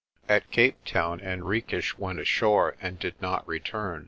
At 0.27 0.49
Cape 0.49 0.83
Town 0.83 1.19
Henriques 1.19 1.95
went 1.99 2.19
ashore 2.19 2.75
and 2.81 2.97
did 2.97 3.13
not 3.21 3.47
return. 3.47 3.99